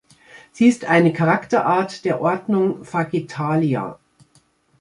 Sie 0.51 0.65
ist 0.65 0.85
eine 0.85 1.13
Charakterart 1.13 2.05
der 2.05 2.21
Ordnung 2.21 2.83
Fagetalia. 2.83 3.99